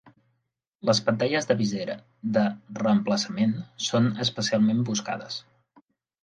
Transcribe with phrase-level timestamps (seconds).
[0.89, 1.95] Les pantalles de visera
[2.37, 2.45] de
[2.79, 3.53] reemplaçament
[3.89, 5.39] són especialment buscades.